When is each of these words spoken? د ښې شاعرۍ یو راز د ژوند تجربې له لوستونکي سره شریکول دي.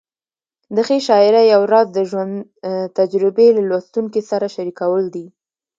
د 0.75 0.77
ښې 0.87 0.97
شاعرۍ 1.07 1.45
یو 1.53 1.61
راز 1.73 1.87
د 1.93 1.99
ژوند 2.09 2.33
تجربې 2.97 3.47
له 3.57 3.61
لوستونکي 3.69 4.21
سره 4.29 4.45
شریکول 4.55 5.03
دي. 5.15 5.25